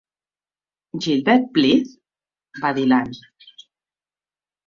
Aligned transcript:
"Gilbert 1.05 1.43
Blythe?", 1.57 1.91
va 2.63 2.73
dir 2.79 2.87
l'Anne. 2.87 3.59